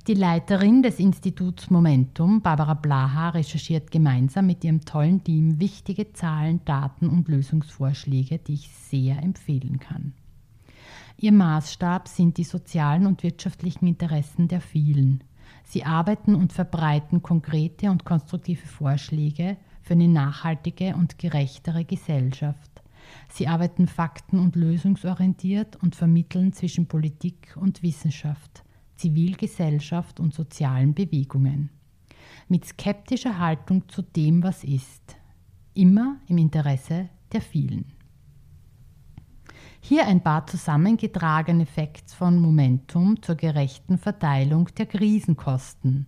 Die 0.07 0.15
Leiterin 0.15 0.83
des 0.83 0.99
Instituts 0.99 1.69
Momentum, 1.69 2.41
Barbara 2.41 2.73
Blaha, 2.73 3.29
recherchiert 3.29 3.91
gemeinsam 3.91 4.47
mit 4.47 4.65
ihrem 4.65 4.81
tollen 4.81 5.23
Team 5.23 5.61
wichtige 5.61 6.15
Zahlen, 6.15 6.65
Daten 6.65 7.11
und 7.11 7.29
Lösungsvorschläge, 7.29 8.39
die 8.39 8.55
ich 8.55 8.71
sehr 8.71 9.23
empfehlen 9.23 9.79
kann. 9.79 10.15
Ihr 11.19 11.33
Maßstab 11.33 12.09
sind 12.09 12.39
die 12.39 12.45
sozialen 12.45 13.05
und 13.05 13.23
wirtschaftlichen 13.23 13.89
Interessen 13.89 14.49
der 14.49 14.63
vielen. 14.63 15.23
Sie 15.65 15.85
arbeiten 15.85 16.35
und 16.35 16.55
verbreiten 16.55 17.21
konkrete 17.21 17.91
und 17.91 18.07
konstruktive 18.07 18.67
Vorschläge 18.67 19.59
für 19.83 19.93
eine 19.93 20.09
nachhaltige 20.09 20.97
und 20.97 21.19
gerechtere 21.19 21.85
Gesellschaft. 21.85 22.76
Sie 23.29 23.49
arbeiten 23.49 23.87
fakten- 23.87 24.39
und 24.39 24.57
lösungsorientiert 24.57 25.77
und 25.77 25.95
vermitteln 25.97 26.53
zwischen 26.53 26.87
Politik 26.87 27.57
und 27.57 27.83
Wissenschaft, 27.83 28.65
Zivilgesellschaft 28.97 30.21
und 30.21 30.35
sozialen 30.35 30.95
Bewegungen. 30.95 31.71
Mit 32.49 32.65
skeptischer 32.65 33.39
Haltung 33.39 33.89
zu 33.89 34.03
dem, 34.03 34.43
was 34.43 34.65
ist. 34.65 35.17
Immer 35.75 36.21
im 36.29 36.39
Interesse 36.39 37.09
der 37.33 37.41
vielen. 37.41 37.93
Hier 39.81 40.07
ein 40.07 40.23
paar 40.23 40.47
zusammengetragene 40.47 41.67
Facts 41.67 42.15
von 42.15 42.41
Momentum 42.41 43.23
zur 43.23 43.37
gerechten 43.37 43.99
Verteilung 43.99 44.69
der 44.77 44.87
Krisenkosten. 44.87 46.07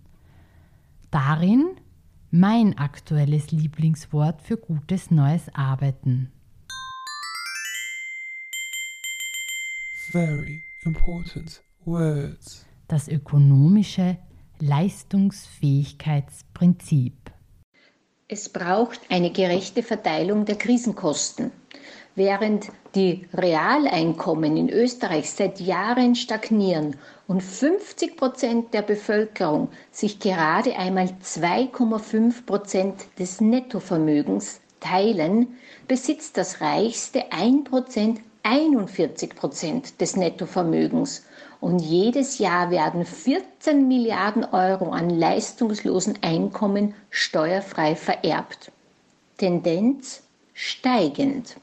Darin 1.10 1.64
mein 2.30 2.76
aktuelles 2.76 3.52
Lieblingswort 3.52 4.42
für 4.42 4.56
gutes 4.56 5.10
neues 5.10 5.48
Arbeiten. 5.54 6.30
Very 10.10 10.62
important 10.86 11.60
words. 11.84 12.64
Das 12.88 13.08
ökonomische 13.08 14.16
Leistungsfähigkeitsprinzip. 14.58 17.12
Es 18.26 18.48
braucht 18.48 19.02
eine 19.10 19.30
gerechte 19.30 19.82
Verteilung 19.82 20.46
der 20.46 20.56
Krisenkosten. 20.56 21.50
Während 22.14 22.70
die 22.94 23.28
Realeinkommen 23.34 24.56
in 24.56 24.70
Österreich 24.70 25.30
seit 25.30 25.60
Jahren 25.60 26.14
stagnieren 26.14 26.96
und 27.26 27.42
50 27.42 28.16
Prozent 28.16 28.72
der 28.72 28.80
Bevölkerung 28.80 29.68
sich 29.90 30.20
gerade 30.20 30.78
einmal 30.78 31.10
2,5 31.22 32.46
Prozent 32.46 33.04
des 33.18 33.42
Nettovermögens 33.42 34.62
teilen, 34.80 35.58
besitzt 35.86 36.38
das 36.38 36.62
reichste 36.62 37.30
1 37.30 37.68
Prozent 37.68 38.22
41 38.48 39.36
Prozent 39.36 40.00
des 40.00 40.16
Nettovermögens 40.16 41.26
und 41.60 41.80
jedes 41.80 42.38
Jahr 42.38 42.70
werden 42.70 43.04
14 43.04 43.86
Milliarden 43.86 44.42
Euro 44.42 44.88
an 44.88 45.10
leistungslosen 45.10 46.20
Einkommen 46.22 46.94
steuerfrei 47.10 47.94
vererbt. 47.94 48.72
Tendenz 49.36 50.22
steigend. 50.54 51.58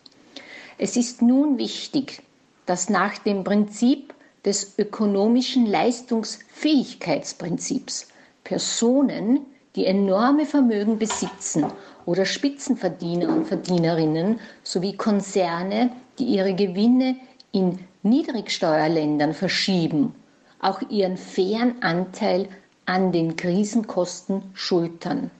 Es 0.77 0.95
ist 0.95 1.23
nun 1.23 1.57
wichtig, 1.57 2.21
dass 2.67 2.87
nach 2.87 3.17
dem 3.17 3.43
Prinzip 3.43 4.13
des 4.45 4.77
ökonomischen 4.77 5.65
Leistungsfähigkeitsprinzips 5.65 8.09
Personen, 8.43 9.39
die 9.75 9.87
enorme 9.87 10.45
Vermögen 10.45 10.99
besitzen 10.99 11.65
oder 12.05 12.25
Spitzenverdiener 12.25 13.29
und 13.29 13.47
Verdienerinnen 13.47 14.39
sowie 14.63 14.95
Konzerne, 14.95 15.89
die 16.19 16.25
ihre 16.25 16.53
Gewinne 16.53 17.15
in 17.51 17.79
Niedrigsteuerländern 18.03 19.33
verschieben, 19.33 20.13
auch 20.59 20.81
ihren 20.89 21.17
fairen 21.17 21.81
Anteil 21.81 22.47
an 22.85 23.11
den 23.11 23.35
Krisenkosten 23.35 24.43
schultern. 24.53 25.31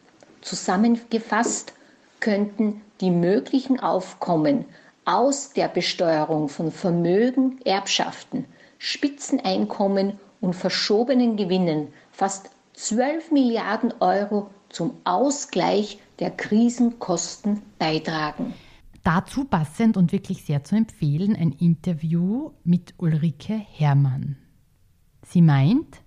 Zusammengefasst 0.42 1.74
könnten 2.20 2.82
die 3.02 3.12
möglichen 3.12 3.80
Aufkommen 3.80 4.66
aus 5.06 5.54
der 5.54 5.68
Besteuerung 5.68 6.50
von 6.50 6.72
Vermögen, 6.72 7.60
Erbschaften, 7.66 8.46
Spitzeneinkommen 8.80 10.20
und 10.42 10.54
verschobenen 10.54 11.38
Gewinnen 11.38 11.94
fast 12.12 12.50
12 12.74 13.32
Milliarden 13.32 13.94
Euro 14.00 14.50
zum 14.70 14.98
Ausgleich 15.04 16.00
der 16.20 16.32
Krisenkosten 16.32 17.62
beitragen. 17.80 18.54
Dazu 19.06 19.46
passend 19.46 19.98
und 19.98 20.12
wirklich 20.12 20.46
sehr 20.46 20.64
zu 20.64 20.76
empfehlen 20.76 21.36
ein 21.36 21.52
Interview 21.52 22.54
mit 22.64 22.96
Ulrike 22.98 23.54
Herrmann. 23.54 24.36
Sie 25.22 25.44
meint, 25.44 26.02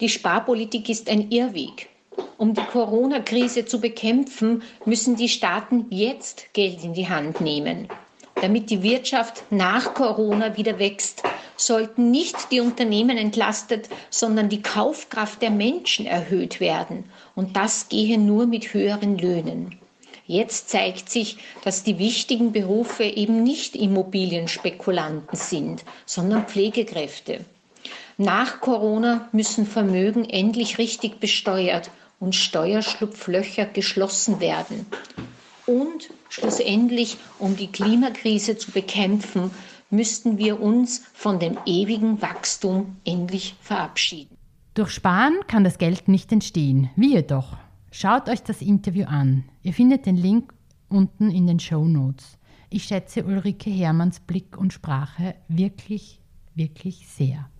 die 0.00 0.08
Sparpolitik 0.08 0.88
ist 0.88 1.10
ein 1.10 1.32
Irrweg. 1.32 1.88
Um 2.38 2.54
die 2.54 2.62
Corona-Krise 2.62 3.64
zu 3.64 3.80
bekämpfen, 3.80 4.62
müssen 4.84 5.16
die 5.16 5.28
Staaten 5.28 5.86
jetzt 5.90 6.54
Geld 6.54 6.84
in 6.84 6.94
die 6.94 7.08
Hand 7.08 7.40
nehmen. 7.40 7.88
Damit 8.36 8.70
die 8.70 8.84
Wirtschaft 8.84 9.42
nach 9.50 9.94
Corona 9.94 10.56
wieder 10.56 10.78
wächst, 10.78 11.24
sollten 11.56 12.12
nicht 12.12 12.52
die 12.52 12.60
Unternehmen 12.60 13.18
entlastet, 13.18 13.88
sondern 14.08 14.48
die 14.48 14.62
Kaufkraft 14.62 15.42
der 15.42 15.50
Menschen 15.50 16.06
erhöht 16.06 16.60
werden. 16.60 17.06
Und 17.34 17.56
das 17.56 17.88
gehe 17.88 18.20
nur 18.20 18.46
mit 18.46 18.72
höheren 18.72 19.18
Löhnen. 19.18 19.81
Jetzt 20.26 20.68
zeigt 20.68 21.10
sich, 21.10 21.38
dass 21.64 21.82
die 21.82 21.98
wichtigen 21.98 22.52
Berufe 22.52 23.04
eben 23.04 23.42
nicht 23.42 23.74
Immobilienspekulanten 23.74 25.36
sind, 25.36 25.84
sondern 26.06 26.46
Pflegekräfte. 26.46 27.44
Nach 28.18 28.60
Corona 28.60 29.28
müssen 29.32 29.66
Vermögen 29.66 30.24
endlich 30.24 30.78
richtig 30.78 31.18
besteuert 31.18 31.90
und 32.20 32.34
Steuerschlupflöcher 32.34 33.66
geschlossen 33.66 34.38
werden. 34.38 34.86
Und 35.66 36.10
schlussendlich, 36.28 37.16
um 37.38 37.56
die 37.56 37.68
Klimakrise 37.68 38.56
zu 38.56 38.70
bekämpfen, 38.70 39.50
müssten 39.90 40.38
wir 40.38 40.60
uns 40.60 41.04
von 41.12 41.38
dem 41.38 41.58
ewigen 41.66 42.22
Wachstum 42.22 42.96
endlich 43.04 43.54
verabschieden. 43.60 44.36
Durch 44.74 44.90
Sparen 44.90 45.40
kann 45.48 45.64
das 45.64 45.78
Geld 45.78 46.08
nicht 46.08 46.32
entstehen. 46.32 46.90
Wie 46.96 47.14
jedoch? 47.14 47.56
Schaut 47.94 48.30
euch 48.30 48.42
das 48.42 48.62
Interview 48.62 49.04
an. 49.04 49.44
Ihr 49.62 49.74
findet 49.74 50.06
den 50.06 50.16
Link 50.16 50.54
unten 50.88 51.30
in 51.30 51.46
den 51.46 51.60
Show 51.60 51.84
Notes. 51.84 52.38
Ich 52.70 52.84
schätze 52.84 53.22
Ulrike 53.22 53.68
Hermanns 53.68 54.18
Blick 54.18 54.56
und 54.56 54.72
Sprache 54.72 55.34
wirklich, 55.48 56.22
wirklich 56.54 57.06
sehr. 57.06 57.50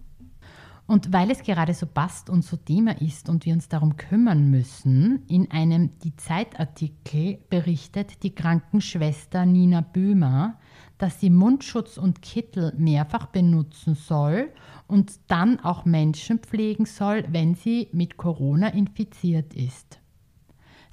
Und 0.86 1.12
weil 1.12 1.30
es 1.30 1.42
gerade 1.42 1.74
so 1.74 1.84
passt 1.84 2.30
und 2.30 2.46
so 2.46 2.56
Thema 2.56 2.98
ist 3.02 3.28
und 3.28 3.44
wir 3.44 3.52
uns 3.52 3.68
darum 3.68 3.98
kümmern 3.98 4.50
müssen, 4.50 5.22
in 5.28 5.50
einem 5.50 5.98
Die 5.98 6.16
Zeitartikel 6.16 7.38
berichtet 7.50 8.22
die 8.22 8.34
Krankenschwester 8.34 9.44
Nina 9.44 9.82
Böhmer, 9.82 10.58
dass 10.96 11.20
sie 11.20 11.28
Mundschutz 11.28 11.98
und 11.98 12.22
Kittel 12.22 12.72
mehrfach 12.78 13.26
benutzen 13.26 13.96
soll 13.96 14.50
und 14.88 15.12
dann 15.26 15.60
auch 15.60 15.84
Menschen 15.84 16.38
pflegen 16.38 16.86
soll, 16.86 17.26
wenn 17.28 17.54
sie 17.54 17.88
mit 17.92 18.16
Corona 18.16 18.68
infiziert 18.68 19.52
ist. 19.52 20.01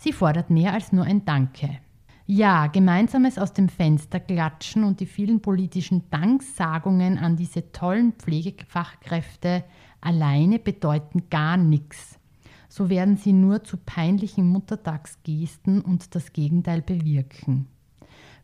Sie 0.01 0.13
fordert 0.13 0.49
mehr 0.49 0.71
als 0.71 0.93
nur 0.93 1.03
ein 1.03 1.25
Danke. 1.25 1.77
Ja, 2.25 2.67
gemeinsames 2.67 3.38
aus 3.38 3.51
dem 3.51 3.67
Fenster 3.67 4.21
klatschen 4.21 4.85
und 4.85 5.01
die 5.01 5.05
vielen 5.05 5.41
politischen 5.41 6.09
Danksagungen 6.09 7.17
an 7.17 7.35
diese 7.35 7.73
tollen 7.73 8.13
Pflegefachkräfte 8.13 9.65
alleine 9.99 10.57
bedeuten 10.57 11.29
gar 11.29 11.57
nichts. 11.57 12.17
So 12.69 12.89
werden 12.89 13.17
sie 13.17 13.33
nur 13.33 13.65
zu 13.65 13.75
peinlichen 13.75 14.47
Muttertagsgesten 14.47 15.81
und 15.81 16.15
das 16.15 16.31
Gegenteil 16.31 16.81
bewirken. 16.81 17.67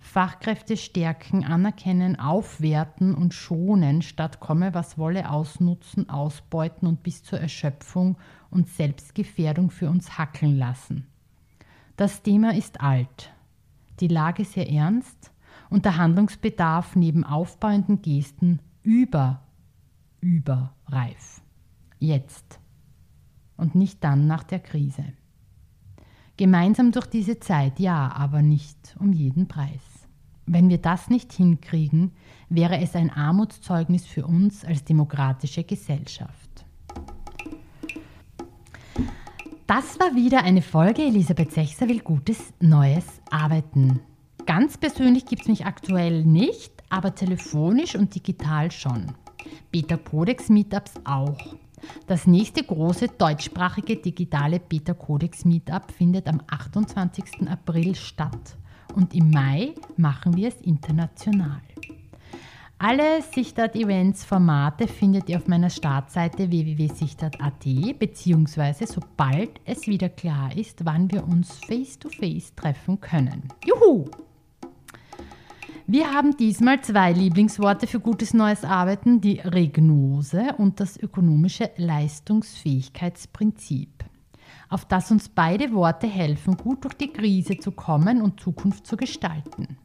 Fachkräfte 0.01 0.75
stärken, 0.75 1.45
anerkennen, 1.45 2.19
aufwerten 2.19 3.15
und 3.15 3.33
schonen, 3.33 4.01
statt 4.01 4.41
komme 4.41 4.73
was 4.73 4.97
wolle 4.97 5.29
ausnutzen, 5.29 6.09
ausbeuten 6.09 6.85
und 6.85 7.01
bis 7.01 7.23
zur 7.23 7.39
Erschöpfung 7.39 8.17
und 8.49 8.67
Selbstgefährdung 8.67 9.71
für 9.71 9.89
uns 9.89 10.17
hackeln 10.17 10.57
lassen. 10.57 11.07
Das 11.95 12.21
Thema 12.21 12.53
ist 12.53 12.81
alt 12.81 13.31
die 13.99 14.07
Lage 14.07 14.45
sehr 14.45 14.69
ernst 14.69 15.31
und 15.69 15.85
der 15.85 15.97
Handlungsbedarf 15.97 16.95
neben 16.95 17.23
aufbauenden 17.23 18.01
Gesten 18.01 18.59
über, 18.83 19.43
überreif. 20.19 21.41
Jetzt 21.99 22.59
und 23.57 23.75
nicht 23.75 24.03
dann 24.03 24.27
nach 24.27 24.43
der 24.43 24.59
Krise. 24.59 25.05
Gemeinsam 26.37 26.91
durch 26.91 27.07
diese 27.07 27.39
Zeit, 27.39 27.79
ja, 27.79 28.11
aber 28.11 28.41
nicht 28.41 28.95
um 28.99 29.13
jeden 29.13 29.47
Preis. 29.47 29.81
Wenn 30.45 30.69
wir 30.69 30.77
das 30.77 31.09
nicht 31.09 31.31
hinkriegen, 31.31 32.11
wäre 32.49 32.79
es 32.79 32.95
ein 32.95 33.09
Armutszeugnis 33.09 34.05
für 34.05 34.27
uns 34.27 34.65
als 34.65 34.83
demokratische 34.83 35.63
Gesellschaft. 35.63 36.44
Das 39.67 39.99
war 39.99 40.13
wieder 40.13 40.43
eine 40.43 40.61
Folge 40.61 41.01
Elisabeth 41.01 41.51
Sechser 41.51 41.87
will 41.89 42.01
gutes 42.01 42.53
neues 42.59 43.03
Arbeiten. 43.31 43.99
Ganz 44.45 44.77
persönlich 44.77 45.25
gibt 45.25 45.41
es 45.41 45.47
mich 45.47 45.65
aktuell 45.65 46.23
nicht, 46.23 46.71
aber 46.89 47.15
telefonisch 47.15 47.95
und 47.95 48.13
digital 48.13 48.69
schon. 48.69 49.07
Beta 49.71 49.97
Codex 49.97 50.49
Meetups 50.49 50.93
auch. 51.03 51.35
Das 52.05 52.27
nächste 52.27 52.63
große 52.63 53.07
deutschsprachige 53.17 53.95
digitale 53.95 54.59
Beta 54.59 54.93
Codex 54.93 55.45
Meetup 55.45 55.91
findet 55.91 56.27
am 56.27 56.41
28. 56.45 57.49
April 57.49 57.95
statt 57.95 58.57
und 58.93 59.15
im 59.15 59.31
Mai 59.31 59.73
machen 59.97 60.37
wir 60.37 60.49
es 60.49 60.61
international. 60.61 61.61
Alle 62.77 63.21
Sichtart-Events-Formate 63.21 64.89
findet 64.89 65.29
ihr 65.29 65.37
auf 65.37 65.47
meiner 65.47 65.69
Startseite 65.69 66.51
www.sichtart.at 66.51 67.63
beziehungsweise 67.97 68.85
sobald 68.85 69.61
es 69.63 69.87
wieder 69.87 70.09
klar 70.09 70.53
ist, 70.55 70.83
wann 70.83 71.09
wir 71.09 71.23
uns 71.23 71.57
face-to-face 71.65 72.51
-face 72.51 72.55
treffen 72.55 72.99
können. 72.99 73.47
Juhu! 73.65 74.09
Wir 75.87 76.13
haben 76.13 76.35
diesmal 76.35 76.81
zwei 76.81 77.13
Lieblingsworte 77.13 77.87
für 77.87 78.01
gutes 78.01 78.33
neues 78.33 78.65
Arbeiten, 78.65 79.21
die 79.21 79.39
Regnose 79.39 80.55
und 80.57 80.81
das 80.81 80.97
ökonomische 80.97 81.71
Leistungsfähigkeitsprinzip, 81.77 84.03
auf 84.67 84.83
das 84.83 85.11
uns 85.11 85.29
beide 85.29 85.71
Worte 85.71 86.07
helfen, 86.07 86.57
gut 86.57 86.83
durch 86.83 86.95
die 86.95 87.13
Krise 87.13 87.57
zu 87.57 87.71
kommen 87.71 88.21
und 88.21 88.41
Zukunft 88.41 88.85
zu 88.85 88.97
gestalten. 88.97 89.77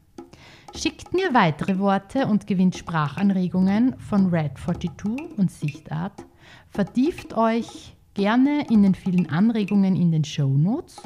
Schickt 0.73 1.13
mir 1.13 1.33
weitere 1.33 1.79
Worte 1.79 2.27
und 2.27 2.47
gewinnt 2.47 2.77
Sprachanregungen 2.77 3.97
von 3.99 4.31
Red42 4.31 5.35
und 5.37 5.51
Sichtart. 5.51 6.25
Vertieft 6.69 7.35
euch 7.35 7.95
gerne 8.13 8.65
in 8.69 8.83
den 8.83 8.95
vielen 8.95 9.29
Anregungen 9.29 9.95
in 9.95 10.11
den 10.11 10.23
Show 10.23 10.47
Notes 10.47 11.01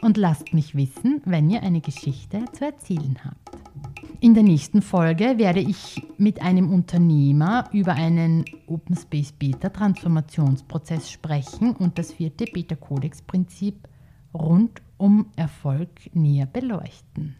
und 0.00 0.16
lasst 0.16 0.54
mich 0.54 0.74
wissen, 0.74 1.20
wenn 1.26 1.50
ihr 1.50 1.62
eine 1.62 1.80
Geschichte 1.80 2.44
zu 2.52 2.64
erzählen 2.64 3.18
habt. 3.24 3.50
In 4.20 4.34
der 4.34 4.42
nächsten 4.42 4.82
Folge 4.82 5.38
werde 5.38 5.60
ich 5.60 6.02
mit 6.18 6.42
einem 6.42 6.72
Unternehmer 6.72 7.68
über 7.72 7.92
einen 7.92 8.44
Open 8.66 8.96
Space 8.96 9.32
Beta 9.32 9.68
Transformationsprozess 9.68 11.10
sprechen 11.10 11.76
und 11.76 11.98
das 11.98 12.12
vierte 12.12 12.44
Beta 12.46 12.74
Codex 12.74 13.22
Prinzip 13.22 13.88
rund 14.34 14.82
um 14.98 15.26
Erfolg 15.36 16.14
näher 16.14 16.46
beleuchten. 16.46 17.36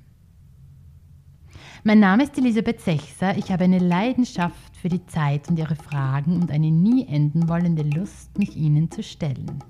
Mein 1.85 2.01
Name 2.01 2.25
ist 2.25 2.37
Elisabeth 2.37 2.81
Sechser. 2.81 3.37
Ich 3.37 3.51
habe 3.51 3.65
eine 3.65 3.79
Leidenschaft 3.79 4.77
für 4.77 4.89
die 4.89 5.05
Zeit 5.07 5.49
und 5.49 5.59
ihre 5.59 5.77
Fragen 5.77 6.41
und 6.41 6.51
eine 6.51 6.71
nie 6.71 7.07
enden 7.07 7.49
wollende 7.49 7.83
Lust, 7.83 8.39
mich 8.39 8.57
ihnen 8.57 8.91
zu 8.91 9.03
stellen. 9.03 9.63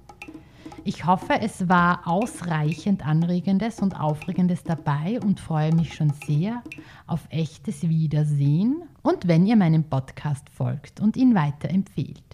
Ich 0.85 1.05
hoffe, 1.05 1.41
es 1.41 1.69
war 1.69 2.07
ausreichend 2.07 3.07
Anregendes 3.07 3.81
und 3.81 4.01
Aufregendes 4.01 4.65
dabei 4.65 5.21
und 5.21 5.39
freue 5.39 5.75
mich 5.75 5.95
schon 5.95 6.13
sehr 6.27 6.63
auf 7.07 7.21
echtes 7.29 7.89
Wiedersehen 7.89 8.83
und 9.03 9.29
wenn 9.29 9.47
ihr 9.47 9.57
meinem 9.57 9.85
Podcast 9.85 10.49
folgt 10.51 11.01
und 11.01 11.17
ihn 11.17 11.35
weiterempfehlt. 11.35 12.25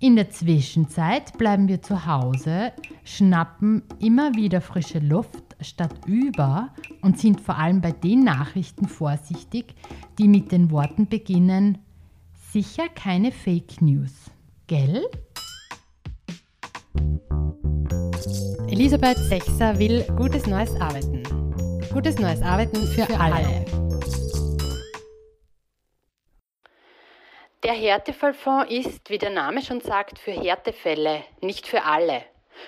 In 0.00 0.14
der 0.14 0.30
Zwischenzeit 0.30 1.36
bleiben 1.38 1.66
wir 1.66 1.82
zu 1.82 2.06
Hause, 2.06 2.72
schnappen 3.02 3.82
immer 3.98 4.34
wieder 4.34 4.60
frische 4.60 5.00
Luft 5.00 5.47
statt 5.60 5.94
über 6.06 6.74
und 7.02 7.18
sind 7.18 7.40
vor 7.40 7.56
allem 7.56 7.80
bei 7.80 7.92
den 7.92 8.24
Nachrichten 8.24 8.88
vorsichtig, 8.88 9.74
die 10.18 10.28
mit 10.28 10.52
den 10.52 10.70
Worten 10.70 11.08
beginnen, 11.08 11.78
sicher 12.52 12.88
keine 12.88 13.32
Fake 13.32 13.80
News. 13.80 14.30
Gell? 14.66 15.04
Elisabeth 18.68 19.18
Sechser 19.18 19.78
will 19.78 20.04
gutes 20.16 20.46
neues 20.46 20.74
Arbeiten. 20.80 21.22
Gutes 21.92 22.18
neues 22.18 22.42
Arbeiten 22.42 22.86
für, 22.86 23.06
für 23.06 23.18
alle. 23.18 23.34
alle. 23.34 23.64
Der 27.64 27.72
Härtefallfonds 27.72 28.70
ist, 28.70 29.10
wie 29.10 29.18
der 29.18 29.30
Name 29.30 29.62
schon 29.62 29.80
sagt, 29.80 30.18
für 30.18 30.32
Härtefälle, 30.32 31.24
nicht 31.40 31.66
für 31.66 31.82
alle. 31.82 32.22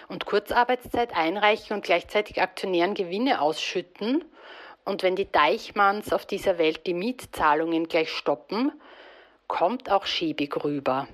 Und 0.09 0.26
Kurzarbeitszeit 0.26 1.14
einreichen 1.14 1.74
und 1.74 1.85
gleichzeitig 1.85 2.40
Aktionären 2.40 2.94
Gewinne 2.94 3.40
ausschütten. 3.40 4.24
Und 4.85 5.03
wenn 5.03 5.16
die 5.16 5.31
Deichmanns 5.31 6.12
auf 6.12 6.26
dieser 6.26 6.59
Welt 6.59 6.87
die 6.87 6.94
Mietzahlungen 6.94 7.88
gleich 7.88 8.11
stoppen, 8.11 8.72
kommt 9.46 9.90
auch 9.90 10.07
schäbig 10.07 10.64
rüber. 10.64 11.09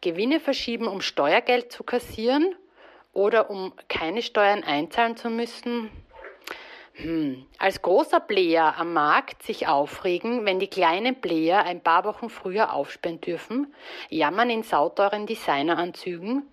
Gewinne 0.00 0.40
verschieben, 0.40 0.88
um 0.88 1.00
Steuergeld 1.00 1.72
zu 1.72 1.84
kassieren 1.84 2.54
oder 3.12 3.50
um 3.50 3.72
keine 3.88 4.22
Steuern 4.22 4.64
einzahlen 4.64 5.16
zu 5.16 5.30
müssen? 5.30 5.90
Hm. 6.94 7.46
Als 7.58 7.80
großer 7.80 8.20
Player 8.20 8.76
am 8.76 8.92
Markt 8.92 9.42
sich 9.42 9.66
aufregen, 9.66 10.44
wenn 10.44 10.58
die 10.58 10.66
kleinen 10.66 11.20
Player 11.20 11.64
ein 11.64 11.82
paar 11.82 12.04
Wochen 12.04 12.28
früher 12.28 12.74
aufsperren 12.74 13.20
dürfen, 13.20 13.72
jammern 14.10 14.50
in 14.50 14.62
sauteuren 14.62 15.26
Designeranzügen. 15.26 16.50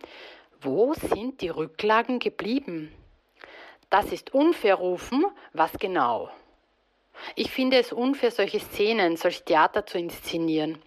Wo 0.61 0.93
sind 0.93 1.39
die 1.39 1.47
Rücklagen 1.47 2.19
geblieben? 2.19 2.91
Das 3.89 4.11
ist 4.11 4.33
unfair 4.33 4.75
rufen, 4.75 5.25
was 5.53 5.71
genau? 5.79 6.29
Ich 7.35 7.49
finde 7.49 7.77
es 7.77 7.93
unfair, 7.93 8.29
solche 8.29 8.59
Szenen, 8.59 9.15
solch 9.15 9.43
Theater 9.43 9.85
zu 9.85 9.97
inszenieren. 9.97 10.81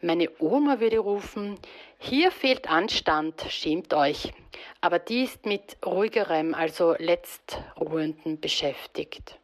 Meine 0.00 0.30
Oma 0.38 0.78
würde 0.78 0.98
rufen, 0.98 1.58
hier 1.98 2.30
fehlt 2.30 2.70
Anstand, 2.70 3.44
schämt 3.48 3.92
euch. 3.94 4.32
Aber 4.80 5.00
die 5.00 5.24
ist 5.24 5.44
mit 5.44 5.76
ruhigerem, 5.84 6.54
also 6.54 6.94
letztruhendem 6.96 8.38
beschäftigt. 8.38 9.39